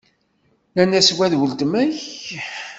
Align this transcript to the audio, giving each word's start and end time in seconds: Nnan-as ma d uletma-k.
Nnan-as 0.73 1.09
ma 1.17 1.27
d 1.31 1.33
uletma-k. 1.39 1.99